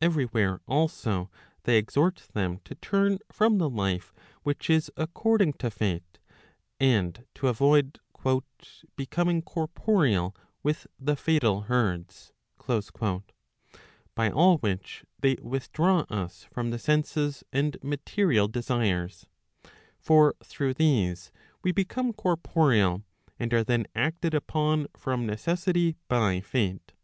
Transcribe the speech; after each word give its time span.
Every 0.00 0.24
where 0.24 0.62
also, 0.66 1.30
they 1.64 1.76
exhort 1.76 2.26
them 2.32 2.60
to 2.64 2.74
turn 2.76 3.18
from 3.30 3.58
the 3.58 3.68
life 3.68 4.14
which 4.42 4.70
is 4.70 4.90
according 4.96 5.52
to 5.58 5.70
Fate, 5.70 6.18
and 6.80 7.26
to 7.34 7.46
avoid" 7.46 8.00
becoming 8.96 9.42
corpo¬ 9.42 10.00
real 10.00 10.34
with 10.62 10.86
the 10.98 11.14
fatal 11.14 11.66
herds;" 11.68 12.32
by 14.14 14.30
all 14.30 14.56
which 14.60 15.04
they 15.20 15.36
withdraw 15.42 16.06
us 16.08 16.44
from 16.50 16.70
the 16.70 16.78
senses 16.78 17.44
and 17.52 17.76
material 17.82 18.48
desires; 18.48 19.26
for 19.98 20.34
through 20.42 20.72
these 20.72 21.30
we 21.62 21.70
become 21.70 22.14
corporeal, 22.14 23.02
and 23.38 23.52
are 23.52 23.62
/• 23.64 23.66
then 23.66 23.86
acted 23.94 24.32
upon 24.32 24.86
from 24.96 25.26
necessity 25.26 25.96
by 26.08 26.40
Fate. 26.40 26.94